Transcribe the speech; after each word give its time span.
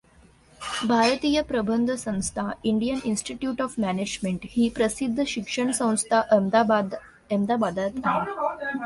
भारतीय 0.87 1.41
प्रबंध 1.41 1.91
संस्था 1.95 2.45
इंडियन 2.63 2.99
इन्स्टिट्यूट 3.05 3.61
ऑफ 3.61 3.75
मॅनेजमेन्ट 3.79 4.45
ही 4.51 4.69
प्रसिद्ध 4.69 5.23
शिक्षणसंस्था 5.27 6.19
अहमदाबादेत 6.19 8.01
आहे. 8.05 8.79